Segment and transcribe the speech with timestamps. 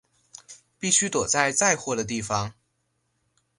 [0.79, 2.55] 必须躲在载货的地方